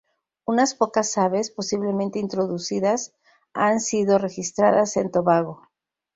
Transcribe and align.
Unas 0.47 0.73
pocas 0.73 1.15
aves, 1.19 1.51
posiblemente 1.51 2.17
introducidas, 2.17 3.13
han 3.53 3.79
sido 3.79 4.17
registradas 4.17 4.97
en 4.97 5.11
Tobago. 5.11 5.69